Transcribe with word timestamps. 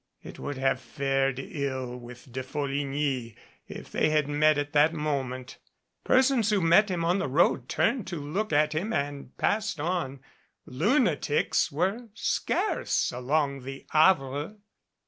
It 0.23 0.39
would 0.39 0.57
have 0.57 0.81
fared 0.81 1.37
ill 1.37 1.95
with 1.95 2.31
De 2.31 2.41
Folligny 2.41 3.35
if 3.67 3.91
they 3.91 4.09
had 4.09 4.27
met 4.27 4.57
at 4.57 4.73
that 4.73 4.95
moment. 4.95 5.59
Persons 6.03 6.49
who 6.49 6.59
met 6.59 6.89
him 6.89 7.05
on 7.05 7.19
190 7.19 7.19
<A 7.21 7.29
PHILOSOPHER 7.77 7.83
IN 7.83 7.99
A 7.99 8.03
QUANDARY 8.03 8.19
the 8.31 8.31
road 8.31 8.33
turned 8.33 8.33
to 8.33 8.39
look 8.39 8.51
at 8.51 8.73
him 8.73 8.93
and 8.93 9.37
passed 9.37 9.79
on. 9.79 10.19
Lunatics 10.65 11.71
were 11.71 12.07
scarce 12.15 13.11
along 13.11 13.59
the 13.61 13.85
Avre. 13.93 14.55